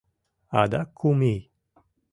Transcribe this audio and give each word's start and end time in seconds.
Адак 0.61 0.89
кум 0.99 1.19
ий! 1.33 1.39